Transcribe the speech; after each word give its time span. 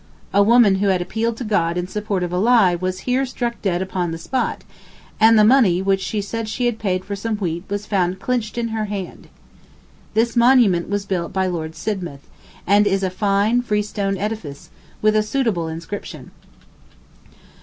A 0.33 0.41
woman 0.41 0.77
who 0.77 0.87
had 0.87 0.99
appealed 0.99 1.37
to 1.37 1.43
God 1.43 1.77
in 1.77 1.87
support 1.87 2.23
of 2.23 2.33
a 2.33 2.37
lie 2.39 2.73
was 2.73 3.01
here 3.01 3.23
struck 3.23 3.61
dead 3.61 3.83
upon 3.83 4.09
the 4.09 4.17
spot, 4.17 4.63
and 5.19 5.37
the 5.37 5.43
money 5.45 5.79
which 5.79 6.01
she 6.01 6.21
said 6.21 6.49
she 6.49 6.65
had 6.65 6.79
paid 6.79 7.05
for 7.05 7.15
some 7.15 7.37
wheat 7.37 7.65
was 7.69 7.85
found 7.85 8.19
clinched 8.19 8.57
in 8.57 8.69
her 8.69 8.85
hand. 8.85 9.27
This 10.15 10.35
monument 10.35 10.89
was 10.89 11.05
built 11.05 11.31
by 11.31 11.45
Lord 11.45 11.75
Sidmouth, 11.75 12.27
and 12.65 12.87
is 12.87 13.03
a 13.03 13.11
fine 13.11 13.61
freestone 13.61 14.17
edifice, 14.17 14.71
with 15.03 15.15
a 15.15 15.21
suitable 15.21 15.67
inscription. 15.67 16.31